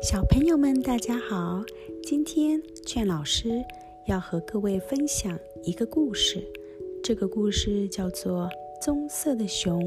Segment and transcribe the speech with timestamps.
[0.00, 1.60] 小朋友们，大家好！
[2.04, 3.64] 今天劝老师
[4.06, 6.40] 要和各位分享一个故事。
[7.02, 8.44] 这个故事叫做
[8.80, 9.82] 《棕色的熊》。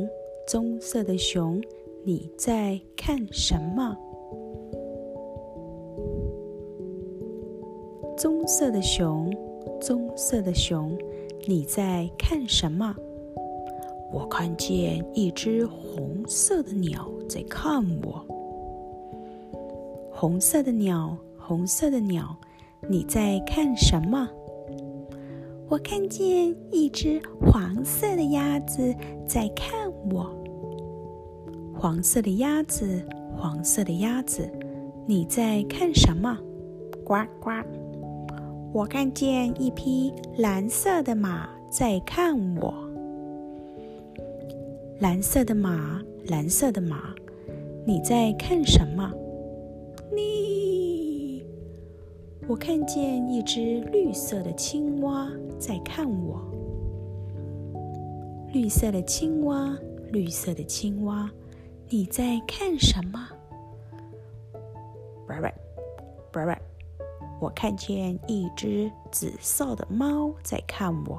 [0.45, 1.61] 棕色的熊，
[2.03, 3.97] 你在看什么？
[8.17, 9.33] 棕色的熊，
[9.79, 10.97] 棕色的熊，
[11.47, 12.93] 你在看什么？
[14.11, 18.25] 我看见一只红色的鸟在看我。
[20.21, 22.37] 红色的鸟，红色的鸟，
[22.87, 24.29] 你在看什么？
[25.67, 28.93] 我看见一只黄色的鸭子
[29.27, 30.31] 在看我。
[31.73, 33.03] 黄色的鸭子，
[33.35, 34.47] 黄色的鸭子，
[35.07, 36.37] 你在看什么？
[37.03, 37.49] 呱呱！
[38.71, 42.71] 我看见一匹蓝色的马在看我。
[44.99, 47.11] 蓝色的马，蓝色的马，
[47.87, 49.11] 你在看什么？
[50.13, 51.43] 你，
[52.47, 56.41] 我看见一只绿色的青蛙在看我。
[58.51, 59.77] 绿色的青蛙，
[60.11, 61.31] 绿色的青蛙，
[61.87, 63.27] 你在看什么？
[65.29, 65.53] 喂喂，
[66.45, 66.57] 喂，
[67.39, 71.17] 我看见一只紫色的猫在看我。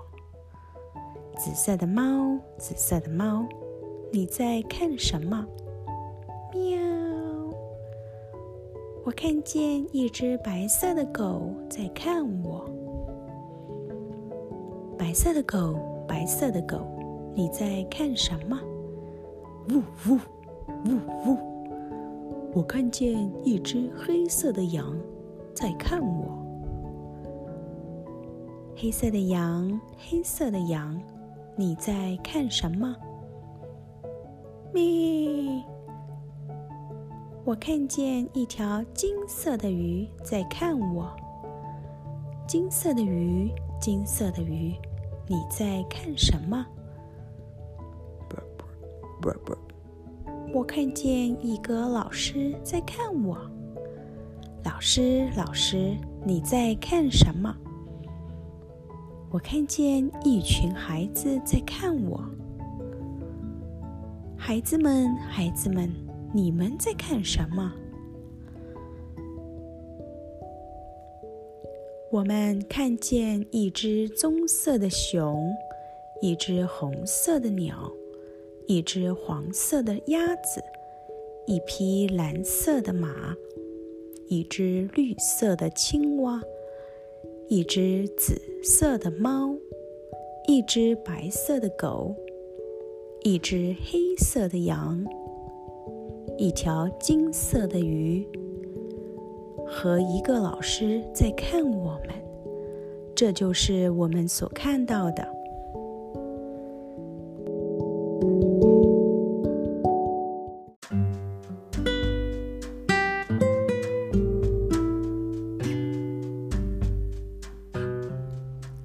[1.39, 3.49] 紫色的猫，紫色的猫，
[4.13, 5.47] 你在看什么？
[6.53, 6.92] 喵。
[9.05, 12.65] 我看见一只白色的狗在看我。
[14.97, 16.79] 白色的狗，白色的狗，
[17.35, 18.61] 你在看什么？
[19.71, 20.19] 呜呜
[20.87, 20.95] 呜
[21.27, 21.37] 呜！
[22.55, 24.97] 我看见一只黑色的羊
[25.53, 26.39] 在看我。
[28.77, 31.01] 黑色的羊，黑色的羊，
[31.57, 32.97] 你在看什么？
[34.73, 35.61] 咩。
[37.45, 41.11] 我看见一条金色的鱼在看我。
[42.47, 44.77] 金色的鱼，金色的鱼，
[45.27, 46.65] 你在看什么？
[50.55, 53.37] 我看见一个老师在看我。
[54.65, 57.53] 老师，老师，你在看什么？
[59.31, 62.23] 我看见一群孩子在看我。
[64.37, 65.93] 孩子们，孩子们。
[66.35, 67.73] 你们在看什么？
[72.11, 75.53] 我们看见一只棕色的熊，
[76.23, 77.93] 一只红色的鸟，
[78.67, 80.63] 一只黄色的鸭子，
[81.47, 83.37] 一匹蓝色的马，
[84.29, 86.41] 一只绿色的青蛙，
[87.49, 89.55] 一只紫色的猫，
[90.49, 92.15] 一只白色的狗，
[93.23, 95.05] 一只黑色的羊。
[96.43, 98.27] 一条金色的鱼
[99.65, 102.09] 和一个老师在看我们，
[103.15, 105.25] 这就是我们所看到的。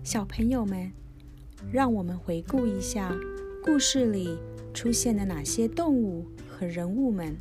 [0.04, 0.92] 小朋友们，
[1.72, 3.12] 让我们回顾一下
[3.66, 4.38] 故事里
[4.76, 6.24] 出现的哪些动物
[6.60, 7.38] 和人物们。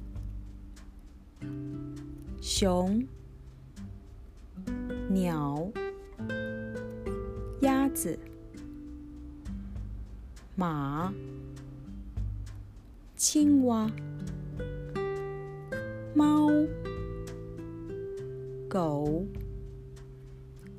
[2.42, 3.02] 熊、
[5.08, 5.66] 鸟、
[7.62, 8.18] 鸭子、
[10.54, 11.10] 马、
[13.16, 13.90] 青蛙、
[16.14, 16.50] 猫、
[18.68, 19.24] 狗、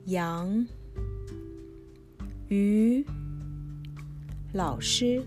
[0.05, 0.63] 羊、
[2.49, 3.03] 鱼、
[4.53, 5.23] 老师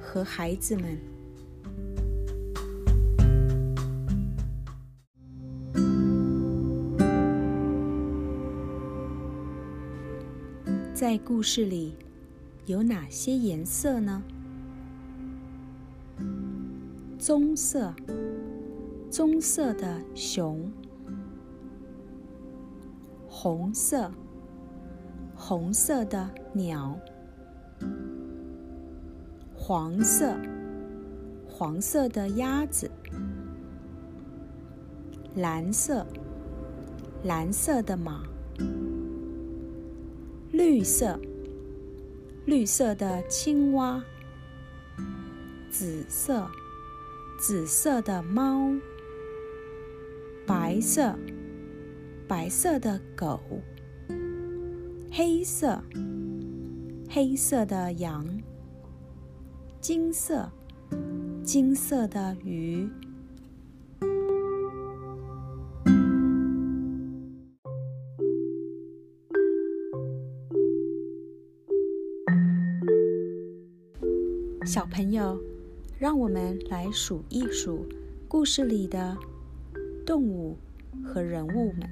[0.00, 1.15] 和孩子们。
[10.96, 11.94] 在故事里
[12.64, 14.22] 有哪些颜色呢？
[17.18, 17.92] 棕色，
[19.10, 20.56] 棕色的熊；
[23.28, 24.10] 红色，
[25.34, 26.98] 红色的鸟；
[29.54, 30.34] 黄色，
[31.46, 32.88] 黄色的鸭子；
[35.34, 36.06] 蓝色，
[37.22, 38.22] 蓝色的马。
[40.56, 41.20] 绿色，
[42.46, 44.00] 绿色的青蛙；
[45.70, 46.48] 紫色，
[47.38, 48.80] 紫色的猫；
[50.46, 51.14] 白色，
[52.26, 53.38] 白色的狗；
[55.12, 55.78] 黑色，
[57.10, 58.24] 黑色的羊；
[59.78, 60.50] 金色，
[61.44, 62.88] 金色的鱼。
[74.66, 75.40] 小朋友，
[75.96, 77.86] 让我们来数一数
[78.26, 79.16] 故事里的
[80.04, 80.56] 动物
[81.04, 81.88] 和人物们。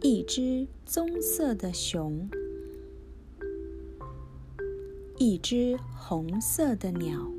[0.00, 2.28] 一只棕色的熊，
[5.16, 7.30] 一只红色的鸟，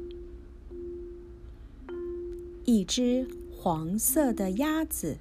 [2.64, 5.18] 一只黄色的鸭子，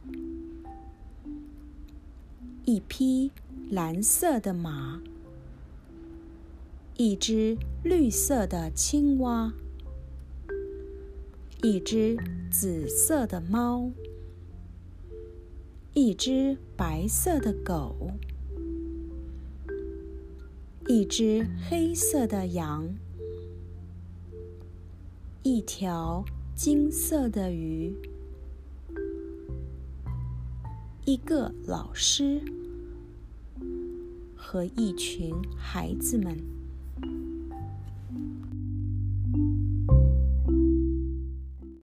[2.64, 3.32] 一匹
[3.68, 5.02] 蓝色的马。
[6.98, 9.52] 一只绿色的青蛙，
[11.62, 12.16] 一只
[12.50, 13.90] 紫色的猫，
[15.93, 18.12] 一只白色的狗，
[20.88, 22.88] 一只黑色的羊，
[25.42, 27.94] 一条金色的鱼，
[31.04, 32.40] 一个老师。
[34.34, 36.56] 和一群孩子们。